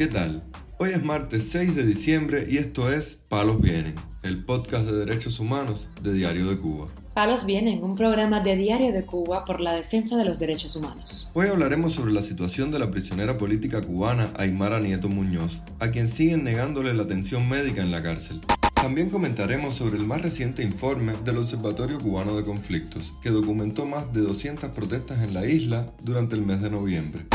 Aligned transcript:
¿Qué 0.00 0.06
tal? 0.06 0.42
Hoy 0.78 0.92
es 0.94 1.04
martes 1.04 1.50
6 1.50 1.76
de 1.76 1.84
diciembre 1.84 2.46
y 2.48 2.56
esto 2.56 2.90
es 2.90 3.18
Palos 3.28 3.60
Vienen, 3.60 3.96
el 4.22 4.42
podcast 4.42 4.86
de 4.86 4.96
derechos 4.96 5.38
humanos 5.40 5.88
de 6.00 6.14
Diario 6.14 6.48
de 6.48 6.56
Cuba. 6.56 6.88
Palos 7.12 7.44
Vienen, 7.44 7.84
un 7.84 7.96
programa 7.96 8.40
de 8.40 8.56
Diario 8.56 8.94
de 8.94 9.04
Cuba 9.04 9.44
por 9.44 9.60
la 9.60 9.74
defensa 9.74 10.16
de 10.16 10.24
los 10.24 10.38
derechos 10.38 10.74
humanos. 10.74 11.28
Hoy 11.34 11.48
hablaremos 11.48 11.92
sobre 11.92 12.14
la 12.14 12.22
situación 12.22 12.70
de 12.70 12.78
la 12.78 12.90
prisionera 12.90 13.36
política 13.36 13.82
cubana 13.82 14.32
Aymara 14.38 14.80
Nieto 14.80 15.10
Muñoz, 15.10 15.60
a 15.80 15.90
quien 15.90 16.08
siguen 16.08 16.44
negándole 16.44 16.94
la 16.94 17.02
atención 17.02 17.46
médica 17.46 17.82
en 17.82 17.90
la 17.90 18.02
cárcel. 18.02 18.40
También 18.72 19.10
comentaremos 19.10 19.74
sobre 19.74 19.98
el 19.98 20.06
más 20.06 20.22
reciente 20.22 20.62
informe 20.62 21.12
del 21.26 21.36
Observatorio 21.36 21.98
Cubano 21.98 22.34
de 22.36 22.42
Conflictos, 22.42 23.12
que 23.20 23.28
documentó 23.28 23.84
más 23.84 24.10
de 24.14 24.22
200 24.22 24.70
protestas 24.74 25.20
en 25.20 25.34
la 25.34 25.44
isla 25.44 25.92
durante 26.00 26.36
el 26.36 26.40
mes 26.46 26.62
de 26.62 26.70
noviembre. 26.70 27.26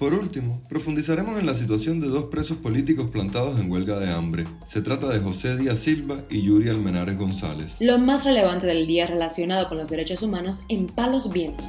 Por 0.00 0.14
último, 0.14 0.62
profundizaremos 0.66 1.38
en 1.38 1.44
la 1.44 1.52
situación 1.52 2.00
de 2.00 2.08
dos 2.08 2.24
presos 2.30 2.56
políticos 2.56 3.10
plantados 3.10 3.60
en 3.60 3.70
huelga 3.70 3.98
de 3.98 4.10
hambre. 4.10 4.46
Se 4.64 4.80
trata 4.80 5.10
de 5.10 5.18
José 5.18 5.58
Díaz 5.58 5.80
Silva 5.80 6.24
y 6.30 6.40
Yuri 6.40 6.70
Almenares 6.70 7.18
González. 7.18 7.76
Lo 7.80 7.98
más 7.98 8.24
relevante 8.24 8.66
del 8.66 8.86
día 8.86 9.06
relacionado 9.06 9.68
con 9.68 9.76
los 9.76 9.90
derechos 9.90 10.22
humanos 10.22 10.62
en 10.70 10.86
Palos 10.86 11.30
Vientos. 11.30 11.68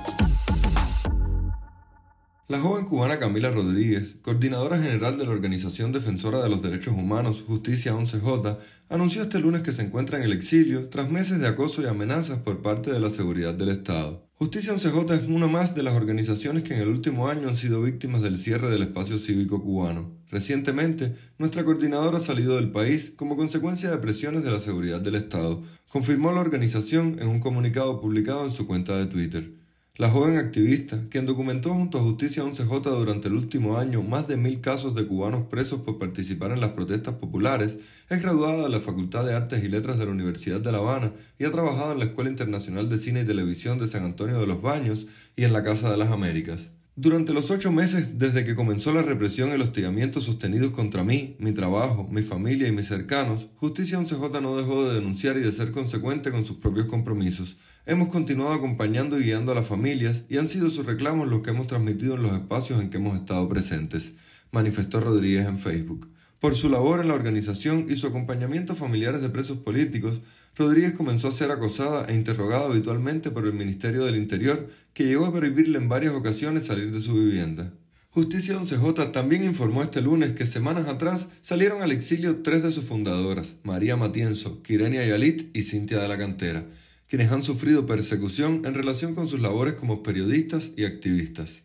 La 2.47 2.61
joven 2.61 2.85
cubana 2.85 3.19
Camila 3.19 3.51
Rodríguez, 3.51 4.15
coordinadora 4.21 4.77
general 4.77 5.17
de 5.17 5.25
la 5.25 5.31
Organización 5.31 5.91
Defensora 5.91 6.41
de 6.41 6.47
los 6.47 6.61
Derechos 6.61 6.93
Humanos 6.93 7.43
Justicia 7.45 7.93
11J, 7.93 8.57
anunció 8.87 9.23
este 9.23 9.39
lunes 9.39 9.59
que 9.59 9.73
se 9.73 9.81
encuentra 9.81 10.19
en 10.19 10.23
el 10.23 10.31
exilio 10.31 10.87
tras 10.87 11.11
meses 11.11 11.41
de 11.41 11.49
acoso 11.49 11.81
y 11.81 11.87
amenazas 11.87 12.37
por 12.37 12.61
parte 12.61 12.93
de 12.93 13.01
la 13.01 13.09
seguridad 13.09 13.53
del 13.53 13.69
Estado. 13.69 14.30
Justicia 14.41 14.73
11J 14.73 15.13
es 15.13 15.27
una 15.29 15.45
más 15.45 15.75
de 15.75 15.83
las 15.83 15.93
organizaciones 15.93 16.63
que 16.63 16.73
en 16.73 16.81
el 16.81 16.87
último 16.87 17.27
año 17.27 17.47
han 17.47 17.55
sido 17.55 17.79
víctimas 17.79 18.23
del 18.23 18.39
cierre 18.39 18.71
del 18.71 18.81
espacio 18.81 19.19
cívico 19.19 19.61
cubano. 19.61 20.17
Recientemente, 20.31 21.13
nuestra 21.37 21.63
coordinadora 21.63 22.17
ha 22.17 22.21
salido 22.21 22.55
del 22.55 22.71
país 22.71 23.13
como 23.15 23.37
consecuencia 23.37 23.91
de 23.91 23.99
presiones 23.99 24.43
de 24.43 24.49
la 24.49 24.59
seguridad 24.59 24.99
del 24.99 25.13
Estado, 25.13 25.61
confirmó 25.89 26.31
la 26.31 26.41
organización 26.41 27.17
en 27.19 27.27
un 27.27 27.39
comunicado 27.39 28.01
publicado 28.01 28.43
en 28.43 28.49
su 28.49 28.65
cuenta 28.65 28.97
de 28.97 29.05
Twitter. 29.05 29.60
La 30.01 30.09
joven 30.09 30.37
activista, 30.37 30.99
quien 31.11 31.27
documentó 31.27 31.75
junto 31.75 31.99
a 31.99 32.01
Justicia 32.01 32.43
11J 32.43 32.81
durante 32.89 33.27
el 33.27 33.35
último 33.35 33.77
año 33.77 34.01
más 34.01 34.27
de 34.27 34.35
mil 34.35 34.59
casos 34.59 34.95
de 34.95 35.05
cubanos 35.05 35.43
presos 35.43 35.81
por 35.81 35.99
participar 35.99 36.49
en 36.49 36.59
las 36.59 36.71
protestas 36.71 37.13
populares, 37.13 37.77
es 38.09 38.19
graduada 38.19 38.63
de 38.63 38.69
la 38.69 38.79
Facultad 38.79 39.23
de 39.27 39.35
Artes 39.35 39.63
y 39.63 39.67
Letras 39.67 39.99
de 39.99 40.05
la 40.05 40.11
Universidad 40.11 40.59
de 40.59 40.71
La 40.71 40.79
Habana 40.79 41.13
y 41.37 41.45
ha 41.45 41.51
trabajado 41.51 41.91
en 41.91 41.99
la 41.99 42.05
Escuela 42.05 42.31
Internacional 42.31 42.89
de 42.89 42.97
Cine 42.97 43.21
y 43.21 43.25
Televisión 43.25 43.77
de 43.77 43.87
San 43.87 44.03
Antonio 44.03 44.39
de 44.39 44.47
los 44.47 44.63
Baños 44.63 45.05
y 45.35 45.43
en 45.43 45.53
la 45.53 45.61
Casa 45.61 45.91
de 45.91 45.97
las 45.97 46.09
Américas. 46.09 46.71
Durante 46.97 47.31
los 47.31 47.51
ocho 47.51 47.71
meses 47.71 48.19
desde 48.19 48.43
que 48.43 48.53
comenzó 48.53 48.91
la 48.91 49.01
represión 49.01 49.49
y 49.49 49.53
el 49.53 49.61
hostigamiento 49.61 50.19
sostenidos 50.19 50.71
contra 50.71 51.05
mí, 51.05 51.37
mi 51.39 51.53
trabajo, 51.53 52.05
mi 52.11 52.21
familia 52.21 52.67
y 52.67 52.73
mis 52.73 52.87
cercanos, 52.87 53.47
Justicia 53.55 53.97
11J 53.97 54.41
no 54.41 54.57
dejó 54.57 54.83
de 54.83 54.95
denunciar 54.95 55.37
y 55.37 55.39
de 55.39 55.53
ser 55.53 55.71
consecuente 55.71 56.31
con 56.31 56.43
sus 56.43 56.57
propios 56.57 56.87
compromisos. 56.87 57.55
Hemos 57.85 58.09
continuado 58.09 58.51
acompañando 58.51 59.17
y 59.17 59.23
guiando 59.23 59.53
a 59.53 59.55
las 59.55 59.67
familias 59.67 60.25
y 60.27 60.37
han 60.37 60.49
sido 60.49 60.69
sus 60.69 60.85
reclamos 60.85 61.29
los 61.29 61.41
que 61.41 61.51
hemos 61.51 61.67
transmitido 61.67 62.15
en 62.15 62.23
los 62.23 62.33
espacios 62.33 62.81
en 62.81 62.89
que 62.89 62.97
hemos 62.97 63.17
estado 63.17 63.47
presentes, 63.47 64.11
manifestó 64.51 64.99
Rodríguez 64.99 65.47
en 65.47 65.59
Facebook. 65.59 66.09
Por 66.41 66.55
su 66.55 66.69
labor 66.69 66.99
en 66.99 67.07
la 67.07 67.13
organización 67.13 67.85
y 67.87 67.95
su 67.95 68.07
acompañamiento 68.07 68.73
a 68.73 68.75
familiares 68.75 69.21
de 69.21 69.29
presos 69.29 69.59
políticos, 69.59 70.21
Rodríguez 70.55 70.93
comenzó 70.93 71.29
a 71.29 71.31
ser 71.31 71.51
acosada 71.51 72.05
e 72.07 72.13
interrogada 72.13 72.65
habitualmente 72.65 73.31
por 73.31 73.45
el 73.45 73.53
Ministerio 73.53 74.03
del 74.03 74.17
Interior, 74.17 74.67
que 74.93 75.05
llegó 75.05 75.25
a 75.25 75.33
prohibirle 75.33 75.77
en 75.77 75.87
varias 75.87 76.13
ocasiones 76.13 76.65
salir 76.65 76.91
de 76.91 77.01
su 77.01 77.13
vivienda. 77.13 77.73
Justicia 78.09 78.59
11J 78.59 79.13
también 79.13 79.45
informó 79.45 79.81
este 79.81 80.01
lunes 80.01 80.33
que 80.33 80.45
semanas 80.45 80.89
atrás 80.89 81.27
salieron 81.39 81.81
al 81.81 81.93
exilio 81.93 82.41
tres 82.43 82.61
de 82.61 82.71
sus 82.71 82.83
fundadoras, 82.83 83.55
María 83.63 83.95
Matienzo, 83.95 84.61
Kirenia 84.61 85.05
Yalit 85.05 85.55
y 85.55 85.61
Cintia 85.61 86.01
de 86.01 86.09
la 86.09 86.17
Cantera, 86.17 86.65
quienes 87.07 87.31
han 87.31 87.41
sufrido 87.41 87.85
persecución 87.85 88.63
en 88.65 88.73
relación 88.73 89.15
con 89.15 89.29
sus 89.29 89.39
labores 89.39 89.75
como 89.75 90.03
periodistas 90.03 90.71
y 90.75 90.83
activistas. 90.83 91.61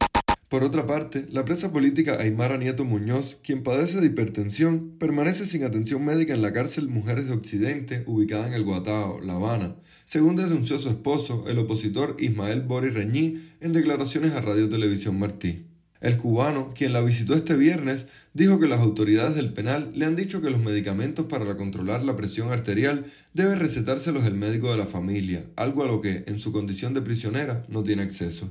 Por 0.48 0.62
otra 0.62 0.86
parte, 0.86 1.26
la 1.32 1.44
presa 1.44 1.72
política 1.72 2.18
Aymara 2.20 2.56
Nieto 2.56 2.84
Muñoz, 2.84 3.36
quien 3.42 3.64
padece 3.64 4.00
de 4.00 4.06
hipertensión, 4.06 4.92
permanece 4.96 5.44
sin 5.44 5.64
atención 5.64 6.04
médica 6.04 6.34
en 6.34 6.42
la 6.42 6.52
cárcel 6.52 6.88
Mujeres 6.88 7.26
de 7.26 7.34
Occidente, 7.34 8.04
ubicada 8.06 8.46
en 8.46 8.52
el 8.52 8.62
Guatao, 8.62 9.20
La 9.20 9.34
Habana, 9.34 9.74
según 10.04 10.36
denunció 10.36 10.78
su 10.78 10.88
esposo, 10.88 11.46
el 11.48 11.58
opositor 11.58 12.16
Ismael 12.20 12.62
Bori 12.62 12.90
Reñí, 12.90 13.42
en 13.60 13.72
declaraciones 13.72 14.36
a 14.36 14.40
Radio 14.40 14.68
Televisión 14.68 15.18
Martí. 15.18 15.66
El 16.00 16.18
cubano, 16.18 16.70
quien 16.74 16.92
la 16.92 17.00
visitó 17.00 17.34
este 17.34 17.56
viernes, 17.56 18.06
dijo 18.34 18.60
que 18.60 18.68
las 18.68 18.80
autoridades 18.80 19.34
del 19.34 19.52
penal 19.52 19.90
le 19.94 20.04
han 20.04 20.14
dicho 20.14 20.42
que 20.42 20.50
los 20.50 20.60
medicamentos 20.60 21.26
para 21.26 21.56
controlar 21.56 22.04
la 22.04 22.14
presión 22.14 22.52
arterial 22.52 23.06
debe 23.34 23.56
recetárselos 23.56 24.26
el 24.26 24.34
médico 24.34 24.70
de 24.70 24.76
la 24.76 24.86
familia, 24.86 25.46
algo 25.56 25.82
a 25.82 25.86
lo 25.86 26.00
que, 26.00 26.22
en 26.28 26.38
su 26.38 26.52
condición 26.52 26.94
de 26.94 27.02
prisionera, 27.02 27.64
no 27.68 27.82
tiene 27.82 28.02
acceso. 28.02 28.50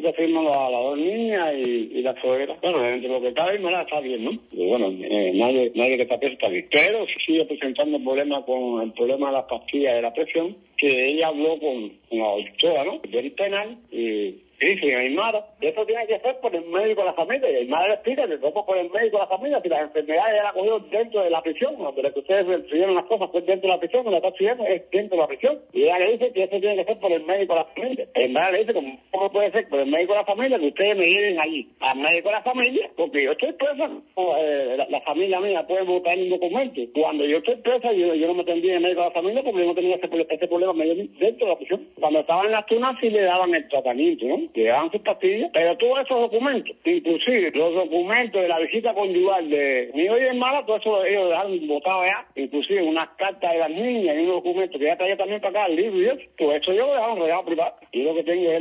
Aquí 0.00 0.08
te 0.08 0.12
firman 0.14 0.46
las 0.46 0.70
dos 0.70 0.96
niñas 0.96 1.52
y, 1.56 1.98
y 1.98 2.00
la 2.00 2.18
suegra. 2.22 2.56
Bueno, 2.62 2.88
entre 2.88 3.10
lo 3.10 3.20
que 3.20 3.28
está 3.28 3.50
bien, 3.50 3.66
está 3.68 4.00
bien, 4.00 4.24
¿no? 4.24 4.30
Y 4.50 4.66
bueno, 4.66 4.88
eh, 4.88 5.32
nadie, 5.34 5.72
nadie 5.74 5.98
que 5.98 6.04
está 6.04 6.18
preso 6.18 6.32
está 6.32 6.48
bien. 6.48 6.66
Pero 6.70 7.04
sigue 7.26 7.44
presentando 7.44 8.02
problemas 8.02 8.44
con 8.44 8.80
el 8.80 8.92
problema 8.92 9.26
de 9.26 9.32
las 9.34 9.44
pastillas 9.44 9.96
de 9.96 10.00
la 10.02 10.14
presión, 10.14 10.56
que 10.78 11.10
ella 11.10 11.28
habló 11.28 11.58
con, 11.58 11.90
con 12.08 12.18
la 12.18 12.28
doctora, 12.28 12.84
¿no? 12.84 13.00
Del 13.10 13.32
penal 13.32 13.76
y 13.92 14.36
Sí, 14.60 14.76
sí, 14.78 14.92
Aymara. 14.92 15.42
Eso 15.62 15.86
tiene 15.86 16.06
que 16.06 16.20
ser 16.20 16.38
por 16.40 16.54
el 16.54 16.66
médico 16.66 17.00
de 17.00 17.06
la 17.06 17.14
familia. 17.14 17.50
Y 17.50 17.56
Aymara 17.56 17.88
le 17.88 17.94
explica 17.94 18.28
que 18.28 18.38
como 18.38 18.66
por 18.66 18.76
el 18.76 18.90
médico 18.90 19.16
de 19.16 19.22
la 19.22 19.26
familia, 19.26 19.60
si 19.62 19.70
las 19.70 19.82
enfermedades 19.84 20.36
ya 20.36 20.42
la 20.42 20.52
cogió 20.52 20.78
dentro 20.80 21.22
de 21.22 21.30
la 21.30 21.40
prisión, 21.40 21.76
pero 21.96 22.12
que 22.12 22.20
ustedes 22.20 22.46
recibieron 22.46 22.94
las 22.94 23.06
cosas 23.06 23.30
fue 23.30 23.40
dentro 23.40 23.70
de 23.70 23.74
la 23.74 23.80
prisión, 23.80 24.04
lo 24.04 24.10
que 24.10 24.16
está 24.18 24.30
sucediendo 24.32 24.66
es 24.66 24.90
dentro 24.90 25.16
de 25.16 25.22
la 25.22 25.28
prisión. 25.28 25.58
Y 25.72 25.84
ella 25.84 25.98
le 25.98 26.12
dice 26.12 26.32
que 26.32 26.42
eso 26.44 26.60
tiene 26.60 26.76
que 26.76 26.84
ser 26.84 27.00
por 27.00 27.10
el 27.10 27.24
médico 27.24 27.54
de 27.54 27.60
la 27.60 27.64
familia. 27.64 28.06
Aymara 28.14 28.50
le 28.50 28.58
dice, 28.58 28.98
¿cómo 29.20 29.32
puede 29.32 29.52
ser 29.52 29.68
por 29.68 29.80
el 29.80 29.90
médico 29.90 30.14
de 30.14 30.18
la 30.20 30.24
familia 30.24 30.58
que 30.58 30.68
ustedes 30.68 30.96
me 30.96 31.04
lleven 31.04 31.38
allí 31.38 31.68
al 31.80 31.98
médico 31.98 32.30
de 32.30 32.34
la 32.36 32.42
familia? 32.42 32.90
Porque 32.96 33.22
yo 33.22 33.32
estoy 33.32 33.52
presa, 33.52 33.90
eh, 34.16 34.86
la, 34.88 35.00
familia 35.02 35.40
mía 35.40 35.66
puede 35.66 35.82
votar 35.82 36.16
en 36.16 36.24
un 36.24 36.40
documento. 36.40 36.80
Cuando 36.94 37.26
yo 37.26 37.36
estoy 37.36 37.56
presa, 37.56 37.92
yo, 37.92 38.14
yo 38.14 38.26
no 38.28 38.34
me 38.34 38.44
tendría 38.44 38.76
el 38.76 38.80
médico 38.80 39.02
de 39.02 39.08
la 39.08 39.12
familia 39.12 39.42
porque 39.42 39.60
yo 39.60 39.66
no 39.66 39.74
tenía 39.74 39.96
ese, 39.96 40.08
problema 40.48 40.84
dentro 40.84 41.46
de 41.46 41.52
la 41.52 41.58
prisión. 41.58 41.86
Cuando 42.00 42.20
estaba 42.20 42.46
en 42.46 42.52
las 42.52 42.64
tunas 42.64 42.96
sí 42.98 43.10
le 43.10 43.20
daban 43.20 43.54
el 43.54 43.68
tratamiento, 43.68 44.24
¿no? 44.24 44.38
que 44.54 44.64
daban 44.64 44.90
sus 44.90 45.02
pastillas, 45.02 45.50
pero 45.52 45.76
todos 45.76 46.00
esos 46.00 46.18
documentos, 46.18 46.74
inclusive 46.86 47.50
los 47.54 47.74
documentos 47.74 48.40
de 48.40 48.48
la 48.48 48.58
visita 48.58 48.94
conyugal 48.94 49.50
de 49.50 49.90
mi 49.92 50.04
y 50.04 50.06
hermana, 50.06 50.64
todo 50.64 50.78
eso 50.78 51.04
ellos 51.04 51.28
dejaron 51.28 51.68
votado 51.68 52.04
ya, 52.06 52.26
inclusive 52.36 52.82
unas 52.82 53.10
cartas 53.18 53.52
de 53.52 53.58
las 53.58 53.70
niñas 53.70 54.16
y 54.16 54.20
unos 54.20 54.36
documentos 54.36 54.80
que 54.80 54.86
ya 54.86 54.96
traía 54.96 55.18
también 55.18 55.42
para 55.42 55.64
acá, 55.64 55.66
el 55.70 55.76
libro 55.76 56.00
y 56.00 56.06
eso, 56.06 56.30
todo 56.38 56.52
eso 56.54 56.72
yo 56.72 56.86
lo 56.86 56.94
dejaron 56.94 57.44
privado. 57.44 57.74
Y 57.92 58.02
lo 58.02 58.14
que 58.14 58.24
tengo 58.24 58.50
es 58.50 58.60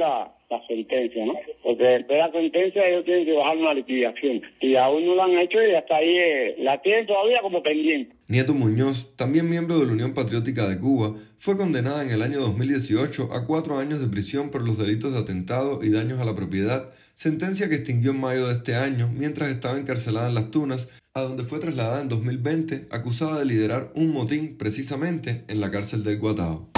la, 0.50 0.58
la 0.58 0.68
sentencia, 0.68 1.26
¿no? 1.26 1.34
Porque 1.64 1.84
después 1.84 2.18
de 2.18 2.18
la 2.18 2.32
sentencia 2.32 2.88
ellos 2.88 3.06
tienen 3.06 3.26
que 3.26 3.34
bajar 3.34 3.58
una 3.58 3.74
liquidación. 3.74 4.42
Y 4.62 4.76
aún 4.76 5.06
no 5.06 5.16
lo 5.16 5.24
han 5.24 5.38
hecho 5.38 5.58
y 5.62 5.76
hasta 5.76 5.96
ahí 5.96 6.18
eh, 6.18 6.56
la 6.60 6.82
tienen 6.82 7.06
todavía 7.06 7.42
como 7.42 7.62
pendiente. 7.64 8.16
Nieto 8.28 8.54
Muñoz, 8.54 9.16
también 9.16 9.50
miembro 9.50 9.80
de 9.80 9.88
la 9.88 9.94
Unión 9.94 10.14
Patriótica 10.14 10.68
de 10.68 10.80
Cuba, 10.80 11.16
fue 11.40 11.58
condenada 11.58 12.04
en 12.04 12.12
el 12.12 12.22
año 12.22 12.40
2018 12.42 13.30
a 13.34 13.48
cuatro 13.48 13.80
años 13.80 14.00
de 14.02 14.08
prisión 14.08 14.52
por 14.52 14.66
los 14.66 14.78
delitos 14.78 15.14
de 15.14 15.20
atentado 15.20 15.80
y 15.82 15.90
daños 15.90 16.20
a 16.20 16.26
la 16.26 16.36
propiedad, 16.36 16.92
sentencia 17.14 17.70
que 17.70 17.76
extinguió 17.76 18.12
en 18.12 18.20
mayo 18.20 18.48
de 18.48 18.54
este 18.54 18.76
año 18.76 19.10
mientras 19.12 19.50
estaba 19.50 19.78
encarcelada 19.78 20.28
en 20.28 20.36
Las 20.36 20.52
Tunas, 20.52 20.90
a 21.16 21.22
donde 21.22 21.44
fue 21.44 21.60
trasladada 21.60 22.02
en 22.02 22.10
2020 22.10 22.88
acusada 22.92 23.40
de 23.40 23.46
liderar 23.46 23.92
un 23.96 24.12
motín 24.12 24.58
precisamente 24.58 25.44
en 25.48 25.60
la 25.60 25.72
cárcel 25.72 26.04
del 26.04 26.20
Guatao. 26.20 26.70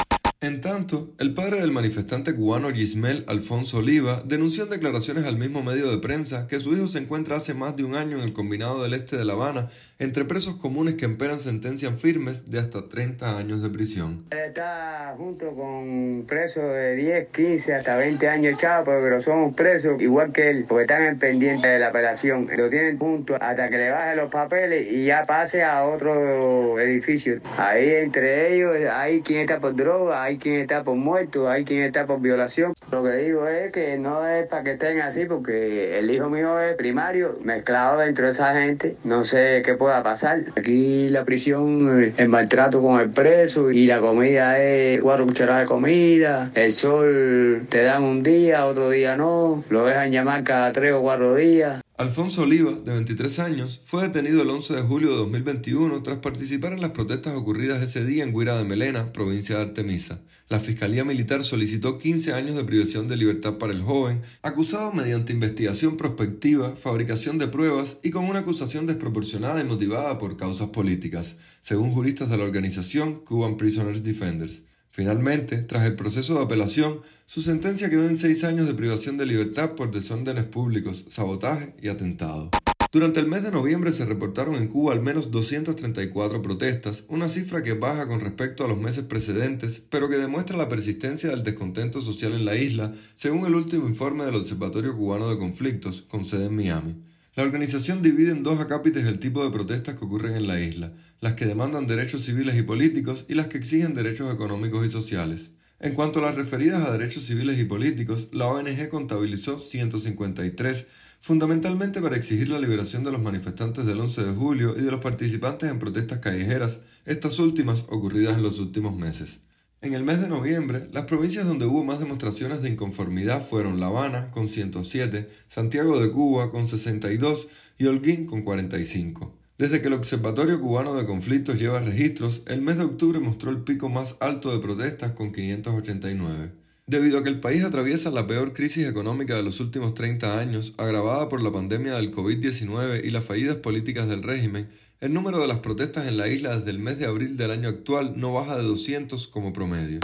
En 0.43 0.59
tanto, 0.59 1.13
el 1.19 1.35
padre 1.35 1.59
del 1.59 1.71
manifestante 1.71 2.33
cubano 2.33 2.71
Gismel 2.71 3.25
Alfonso 3.27 3.77
Oliva 3.77 4.23
denunció 4.25 4.63
en 4.63 4.71
declaraciones 4.71 5.25
al 5.25 5.38
mismo 5.38 5.61
medio 5.61 5.91
de 5.91 5.99
prensa 5.99 6.47
que 6.47 6.59
su 6.59 6.73
hijo 6.73 6.88
se 6.88 6.97
encuentra 6.97 7.35
hace 7.35 7.53
más 7.53 7.75
de 7.75 7.83
un 7.83 7.93
año 7.93 8.17
en 8.17 8.23
el 8.23 8.33
combinado 8.33 8.81
del 8.81 8.95
este 8.95 9.17
de 9.17 9.25
La 9.25 9.33
Habana 9.33 9.67
entre 9.99 10.25
presos 10.25 10.55
comunes 10.55 10.95
que 10.95 11.05
esperan 11.05 11.39
sentencias 11.39 11.93
firmes 12.01 12.49
de 12.49 12.57
hasta 12.57 12.89
30 12.89 13.38
años 13.38 13.61
de 13.61 13.69
prisión. 13.69 14.25
Está 14.31 15.13
junto 15.15 15.53
con 15.53 16.25
presos 16.27 16.63
de 16.63 16.95
10, 16.95 17.27
15, 17.27 17.75
hasta 17.75 17.97
20 17.97 18.27
años 18.27 18.53
echados, 18.55 18.85
pero 18.85 19.21
son 19.21 19.53
presos 19.53 20.01
igual 20.01 20.31
que 20.31 20.49
él, 20.49 20.65
porque 20.67 20.85
están 20.85 21.03
en 21.03 21.19
pendiente 21.19 21.67
de 21.67 21.77
la 21.77 21.89
apelación. 21.89 22.49
Lo 22.57 22.67
tienen 22.71 22.97
junto 22.97 23.35
hasta 23.39 23.69
que 23.69 23.77
le 23.77 23.91
bajen 23.91 24.17
los 24.17 24.31
papeles 24.31 24.91
y 24.91 25.05
ya 25.05 25.23
pase 25.23 25.61
a 25.63 25.85
otro 25.85 26.79
edificio. 26.79 27.39
Ahí 27.59 27.89
entre 27.89 28.55
ellos 28.55 28.75
hay 28.91 29.21
quien 29.21 29.41
está 29.41 29.59
por 29.59 29.75
droga, 29.75 30.30
hay 30.31 30.37
quien 30.37 30.55
está 30.55 30.83
por 30.83 30.95
muerto, 30.95 31.49
hay 31.49 31.65
quien 31.65 31.83
está 31.83 32.05
por 32.05 32.21
violación. 32.21 32.73
Lo 32.89 33.03
que 33.03 33.11
digo 33.17 33.47
es 33.47 33.71
que 33.71 33.97
no 33.97 34.25
es 34.25 34.47
para 34.47 34.63
que 34.63 34.71
estén 34.73 35.01
así, 35.01 35.25
porque 35.25 35.99
el 35.99 36.09
hijo 36.09 36.29
mío 36.29 36.59
es 36.59 36.75
primario, 36.75 37.37
mezclado 37.43 37.99
dentro 37.99 38.25
de 38.25 38.31
esa 38.31 38.53
gente, 38.53 38.95
no 39.03 39.25
sé 39.25 39.61
qué 39.65 39.75
pueda 39.75 40.01
pasar. 40.03 40.43
Aquí 40.55 41.09
la 41.09 41.25
prisión, 41.25 42.13
el 42.17 42.29
maltrato 42.29 42.81
con 42.81 43.01
el 43.01 43.11
preso 43.11 43.71
y 43.71 43.87
la 43.87 43.99
comida 43.99 44.61
es 44.61 45.01
cuatro 45.01 45.25
cucharadas 45.25 45.63
de 45.63 45.67
comida, 45.67 46.49
el 46.55 46.71
sol 46.71 47.67
te 47.69 47.83
dan 47.83 48.03
un 48.03 48.23
día, 48.23 48.65
otro 48.65 48.89
día 48.89 49.17
no, 49.17 49.63
lo 49.69 49.85
dejan 49.85 50.11
llamar 50.11 50.43
cada 50.43 50.71
tres 50.71 50.93
o 50.93 51.01
cuatro 51.01 51.35
días. 51.35 51.80
Alfonso 51.97 52.43
Oliva, 52.43 52.71
de 52.71 52.93
23 52.93 53.39
años, 53.39 53.81
fue 53.85 54.01
detenido 54.01 54.41
el 54.41 54.49
11 54.49 54.75
de 54.75 54.81
julio 54.81 55.11
de 55.11 55.17
2021 55.17 56.01
tras 56.01 56.17
participar 56.17 56.73
en 56.73 56.81
las 56.81 56.91
protestas 56.91 57.35
ocurridas 57.35 57.83
ese 57.83 58.03
día 58.05 58.23
en 58.23 58.33
Guira 58.33 58.57
de 58.57 58.63
Melena, 58.63 59.13
provincia 59.13 59.57
de 59.57 59.63
Artemisa. 59.63 60.21
La 60.47 60.59
Fiscalía 60.59 61.03
Militar 61.03 61.43
solicitó 61.43 61.99
15 61.99 62.33
años 62.33 62.55
de 62.55 62.63
privación 62.63 63.07
de 63.07 63.17
libertad 63.17 63.57
para 63.57 63.73
el 63.73 63.83
joven, 63.83 64.21
acusado 64.41 64.91
mediante 64.93 65.33
investigación 65.33 65.95
prospectiva, 65.95 66.75
fabricación 66.75 67.38
de 67.38 67.49
pruebas 67.49 67.97
y 68.01 68.09
con 68.09 68.23
una 68.23 68.39
acusación 68.39 68.88
desproporcionada 68.88 69.61
y 69.61 69.65
motivada 69.65 70.17
por 70.17 70.38
causas 70.38 70.69
políticas, 70.69 71.35
según 71.61 71.93
juristas 71.93 72.29
de 72.29 72.38
la 72.38 72.45
organización 72.45 73.19
Cuban 73.25 73.57
Prisoners 73.57 74.03
Defenders. 74.03 74.63
Finalmente, 74.91 75.57
tras 75.57 75.85
el 75.85 75.95
proceso 75.95 76.35
de 76.35 76.43
apelación, 76.43 77.01
su 77.25 77.41
sentencia 77.41 77.89
quedó 77.89 78.07
en 78.07 78.17
seis 78.17 78.43
años 78.43 78.67
de 78.67 78.73
privación 78.73 79.17
de 79.17 79.25
libertad 79.25 79.71
por 79.71 79.89
desórdenes 79.89 80.43
públicos, 80.45 81.05
sabotaje 81.07 81.73
y 81.81 81.88
atentado. 81.88 82.51
Durante 82.91 83.21
el 83.21 83.27
mes 83.27 83.43
de 83.43 83.51
noviembre 83.51 83.93
se 83.93 84.03
reportaron 84.03 84.55
en 84.55 84.67
Cuba 84.67 84.91
al 84.91 85.01
menos 85.01 85.31
234 85.31 86.41
protestas, 86.41 87.05
una 87.07 87.29
cifra 87.29 87.63
que 87.63 87.71
baja 87.71 88.05
con 88.05 88.19
respecto 88.19 88.65
a 88.65 88.67
los 88.67 88.77
meses 88.77 89.05
precedentes, 89.05 89.81
pero 89.89 90.09
que 90.09 90.17
demuestra 90.17 90.57
la 90.57 90.67
persistencia 90.67 91.29
del 91.29 91.43
descontento 91.43 92.01
social 92.01 92.33
en 92.33 92.43
la 92.43 92.57
isla, 92.57 92.91
según 93.15 93.45
el 93.45 93.55
último 93.55 93.88
informe 93.88 94.25
del 94.25 94.35
Observatorio 94.35 94.93
Cubano 94.97 95.29
de 95.29 95.38
Conflictos, 95.38 96.01
con 96.09 96.25
sede 96.25 96.47
en 96.47 96.55
Miami. 96.57 97.10
La 97.33 97.43
organización 97.43 98.01
divide 98.01 98.31
en 98.31 98.43
dos 98.43 98.59
acápites 98.59 99.05
el 99.05 99.17
tipo 99.17 99.41
de 99.41 99.51
protestas 99.51 99.95
que 99.95 100.03
ocurren 100.03 100.35
en 100.35 100.47
la 100.47 100.59
isla, 100.59 100.91
las 101.21 101.35
que 101.35 101.45
demandan 101.45 101.87
derechos 101.87 102.25
civiles 102.25 102.57
y 102.57 102.61
políticos 102.61 103.23
y 103.29 103.35
las 103.35 103.47
que 103.47 103.57
exigen 103.57 103.93
derechos 103.93 104.33
económicos 104.33 104.85
y 104.85 104.89
sociales. 104.89 105.51
En 105.79 105.93
cuanto 105.93 106.19
a 106.19 106.23
las 106.23 106.35
referidas 106.35 106.85
a 106.85 106.91
derechos 106.91 107.23
civiles 107.23 107.57
y 107.57 107.63
políticos, 107.63 108.27
la 108.33 108.47
ONG 108.47 108.89
contabilizó 108.89 109.59
153, 109.59 110.85
fundamentalmente 111.21 112.01
para 112.01 112.17
exigir 112.17 112.49
la 112.49 112.59
liberación 112.59 113.05
de 113.05 113.13
los 113.13 113.21
manifestantes 113.21 113.85
del 113.85 114.01
11 114.01 114.25
de 114.25 114.33
julio 114.33 114.75
y 114.77 114.81
de 114.81 114.91
los 114.91 114.99
participantes 114.99 115.71
en 115.71 115.79
protestas 115.79 116.19
callejeras, 116.19 116.81
estas 117.05 117.39
últimas 117.39 117.85
ocurridas 117.87 118.35
en 118.35 118.43
los 118.43 118.59
últimos 118.59 118.93
meses. 118.93 119.39
En 119.83 119.95
el 119.95 120.03
mes 120.03 120.21
de 120.21 120.27
noviembre, 120.27 120.87
las 120.91 121.05
provincias 121.05 121.47
donde 121.47 121.65
hubo 121.65 121.83
más 121.83 121.99
demostraciones 121.99 122.61
de 122.61 122.69
inconformidad 122.69 123.43
fueron 123.43 123.79
La 123.79 123.87
Habana 123.87 124.29
con 124.29 124.47
107, 124.47 125.27
Santiago 125.47 125.99
de 125.99 126.11
Cuba 126.11 126.51
con 126.51 126.67
62 126.67 127.47
y 127.79 127.85
Holguín 127.87 128.27
con 128.27 128.43
45. 128.43 129.35
Desde 129.57 129.81
que 129.81 129.87
el 129.87 129.95
Observatorio 129.95 130.61
Cubano 130.61 130.93
de 130.93 131.07
Conflictos 131.07 131.57
lleva 131.57 131.79
registros, 131.79 132.43
el 132.45 132.61
mes 132.61 132.77
de 132.77 132.83
octubre 132.83 133.19
mostró 133.19 133.49
el 133.49 133.63
pico 133.63 133.89
más 133.89 134.17
alto 134.19 134.51
de 134.51 134.59
protestas 134.59 135.13
con 135.13 135.31
589. 135.31 136.60
Debido 136.87 137.19
a 137.19 137.23
que 137.23 137.29
el 137.29 137.39
país 137.39 137.63
atraviesa 137.63 138.09
la 138.09 138.25
peor 138.25 138.53
crisis 138.53 138.87
económica 138.87 139.35
de 139.35 139.43
los 139.43 139.59
últimos 139.59 139.93
30 139.93 140.39
años, 140.39 140.73
agravada 140.77 141.29
por 141.29 141.41
la 141.43 141.51
pandemia 141.51 141.93
del 141.93 142.11
COVID-19 142.11 143.05
y 143.05 143.11
las 143.11 143.23
fallidas 143.23 143.57
políticas 143.57 144.09
del 144.09 144.23
régimen, 144.23 144.69
el 144.99 145.13
número 145.13 145.39
de 145.39 145.47
las 145.47 145.59
protestas 145.59 146.07
en 146.07 146.17
la 146.17 146.27
isla 146.27 146.57
desde 146.57 146.71
el 146.71 146.79
mes 146.79 146.97
de 146.97 147.05
abril 147.05 147.37
del 147.37 147.51
año 147.51 147.69
actual 147.69 148.13
no 148.17 148.33
baja 148.33 148.57
de 148.57 148.63
200 148.63 149.27
como 149.27 149.53
promedio. 149.53 149.99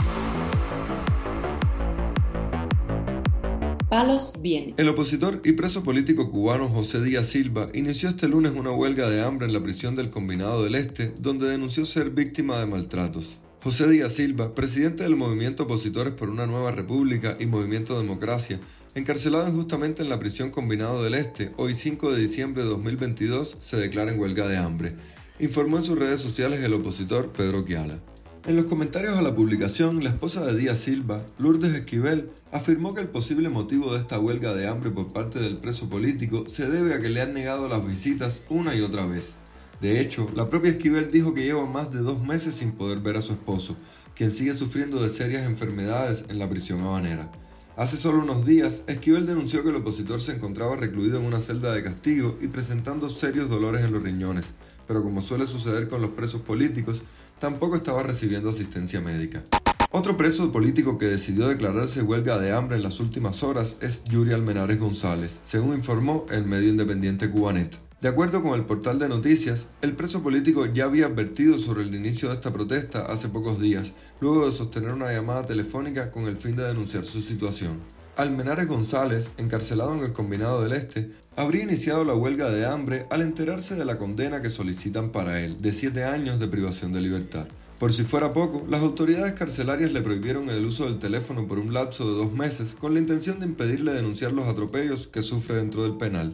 Palos 3.90 4.34
viene. 4.40 4.76
El 4.78 4.90
opositor 4.90 5.42
y 5.44 5.54
preso 5.54 5.84
político 5.84 6.30
cubano 6.30 6.70
José 6.70 7.02
Díaz 7.02 7.28
Silva 7.28 7.70
inició 7.74 8.10
este 8.10 8.28
lunes 8.28 8.52
una 8.56 8.72
huelga 8.72 9.10
de 9.10 9.24
hambre 9.24 9.48
en 9.48 9.54
la 9.54 9.64
prisión 9.64 9.96
del 9.96 10.12
Combinado 10.12 10.64
del 10.64 10.76
Este, 10.76 11.14
donde 11.20 11.50
denunció 11.50 11.86
ser 11.86 12.12
víctima 12.12 12.60
de 12.60 12.68
maltratos. 12.68 13.42
José 13.68 13.90
Díaz 13.90 14.14
Silva, 14.14 14.56
presidente 14.56 15.04
del 15.04 15.18
movimiento 15.18 15.64
Opositores 15.64 16.14
por 16.14 16.30
una 16.30 16.48
Nueva 16.48 16.72
República 16.72 17.36
y 17.38 17.48
Movimiento 17.48 18.00
Democracia, 18.00 18.62
Encarcelado 18.96 19.50
injustamente 19.50 20.02
en 20.02 20.08
la 20.08 20.20
prisión 20.20 20.52
Combinado 20.52 21.04
del 21.04 21.16
Este, 21.16 21.52
hoy 21.58 21.76
5 21.76 22.14
de 22.14 22.22
diciembre 22.22 22.64
de 22.64 22.70
2022 22.70 23.58
se 23.60 23.76
declara 23.76 24.14
en 24.14 24.22
huelga 24.22 24.48
de 24.48 24.56
hambre, 24.56 24.94
informó 25.42 25.76
en 25.80 25.84
sus 25.84 26.00
redes 26.00 26.22
sociales 26.22 26.64
el 26.64 26.76
opositor 26.76 27.34
Pedro 27.34 27.66
Quiala. 27.66 28.00
En 28.46 28.56
los 28.56 28.64
comentarios 28.64 29.18
a 29.18 29.22
la 29.22 29.36
publicación, 29.36 30.02
la 30.02 30.12
esposa 30.12 30.46
de 30.46 30.56
Díaz 30.56 30.78
Silva, 30.78 31.26
Lourdes 31.38 31.76
Esquivel, 31.76 32.30
afirmó 32.54 32.94
que 32.94 33.02
el 33.02 33.10
posible 33.10 33.50
motivo 33.50 33.92
de 33.92 34.00
esta 34.00 34.18
huelga 34.18 34.54
de 34.54 34.66
hambre 34.66 34.92
por 34.92 35.12
parte 35.12 35.40
del 35.40 35.58
preso 35.58 35.90
político 35.90 36.46
se 36.48 36.70
debe 36.70 36.94
a 36.94 37.02
que 37.02 37.10
le 37.10 37.20
han 37.20 37.34
negado 37.34 37.68
las 37.68 37.86
visitas 37.86 38.44
una 38.48 38.76
y 38.76 38.80
otra 38.80 39.06
vez. 39.06 39.36
De 39.82 40.02
hecho, 40.02 40.28
la 40.36 40.50
propia 40.50 40.72
Esquivel 40.72 41.12
dijo 41.12 41.34
que 41.34 41.44
lleva 41.44 41.66
más 41.66 41.92
de 41.92 42.00
dos 42.00 42.22
meses 42.22 42.56
sin 42.56 42.72
poder 42.72 43.00
ver 43.00 43.18
a 43.18 43.22
su 43.22 43.34
esposo, 43.34 43.76
quien 44.16 44.32
sigue 44.32 44.56
sufriendo 44.56 45.02
de 45.02 45.10
serias 45.10 45.46
enfermedades 45.46 46.26
en 46.30 46.40
la 46.40 46.50
prisión 46.50 46.82
habanera. 46.82 47.32
Hace 47.76 47.96
solo 47.96 48.24
unos 48.24 48.44
días, 48.44 48.82
Esquivel 48.88 49.28
denunció 49.28 49.62
que 49.62 49.70
el 49.70 49.76
opositor 49.76 50.20
se 50.20 50.34
encontraba 50.34 50.76
recluido 50.76 51.20
en 51.20 51.26
una 51.26 51.40
celda 51.40 51.74
de 51.74 51.84
castigo 51.84 52.36
y 52.42 52.48
presentando 52.48 53.08
serios 53.08 53.50
dolores 53.50 53.84
en 53.84 53.92
los 53.92 54.02
riñones, 54.02 54.56
pero 54.88 55.04
como 55.04 55.22
suele 55.22 55.46
suceder 55.46 55.88
con 55.88 56.02
los 56.02 56.10
presos 56.10 56.42
políticos, 56.42 57.04
tampoco 57.38 57.76
estaba 57.76 58.02
recibiendo 58.02 58.50
asistencia 58.50 59.00
médica. 59.00 59.44
Otro 59.92 60.18
preso 60.18 60.52
político 60.52 60.98
que 60.98 61.06
decidió 61.06 61.48
declararse 61.48 62.02
huelga 62.02 62.40
de 62.40 62.52
hambre 62.52 62.78
en 62.78 62.84
las 62.84 63.00
últimas 63.00 63.44
horas 63.44 63.78
es 63.80 64.04
Yuri 64.06 64.34
Almenares 64.34 64.80
González, 64.80 65.40
según 65.44 65.76
informó 65.76 66.26
el 66.32 66.46
medio 66.46 66.70
independiente 66.70 67.30
Cubanet. 67.30 67.87
De 68.00 68.10
acuerdo 68.10 68.44
con 68.44 68.54
el 68.54 68.64
portal 68.64 69.00
de 69.00 69.10
noticias, 69.10 69.66
el 69.82 69.96
preso 69.96 70.22
político 70.22 70.68
ya 70.68 70.86
había 70.86 71.08
advertido 71.08 71.58
sobre 71.58 71.82
el 71.82 71.96
inicio 71.96 72.30
de 72.30 72.36
esta 72.36 72.54
protesta 72.54 73.08
hace 73.08 73.28
pocos 73.28 73.60
días, 73.60 73.94
luego 74.22 74.46
de 74.46 74.52
sostener 74.52 74.92
una 74.92 75.12
llamada 75.12 75.48
telefónica 75.48 76.12
con 76.12 76.28
el 76.28 76.38
fin 76.38 76.56
de 76.56 76.64
denunciar 76.64 77.06
su 77.06 77.22
situación. 77.22 77.80
Almenares 78.16 78.68
González, 78.68 79.32
encarcelado 79.38 79.96
en 79.96 80.04
el 80.04 80.14
Combinado 80.14 80.62
del 80.62 80.74
Este, 80.74 81.10
habría 81.36 81.64
iniciado 81.64 82.04
la 82.04 82.14
huelga 82.14 82.52
de 82.52 82.68
hambre 82.68 83.08
al 83.10 83.24
enterarse 83.24 83.74
de 83.74 83.86
la 83.86 83.96
condena 83.96 84.44
que 84.44 84.52
solicitan 84.52 85.10
para 85.10 85.42
él, 85.42 85.58
de 85.60 85.74
7 85.74 86.04
años 86.04 86.40
de 86.40 86.48
privación 86.48 86.94
de 86.94 87.02
libertad. 87.02 87.48
Por 87.80 87.94
si 87.94 88.04
fuera 88.04 88.32
poco, 88.32 88.64
las 88.70 88.82
autoridades 88.82 89.34
carcelarias 89.34 89.92
le 89.92 90.02
prohibieron 90.02 90.52
el 90.52 90.66
uso 90.66 90.86
del 90.86 91.00
teléfono 91.00 91.48
por 91.48 91.58
un 91.58 91.74
lapso 91.74 92.08
de 92.08 92.16
dos 92.16 92.32
meses 92.32 92.76
con 92.78 92.94
la 92.94 93.00
intención 93.00 93.40
de 93.40 93.48
impedirle 93.48 93.94
denunciar 93.94 94.34
los 94.34 94.46
atropellos 94.46 95.08
que 95.08 95.24
sufre 95.24 95.56
dentro 95.56 95.82
del 95.82 95.98
penal. 95.98 96.34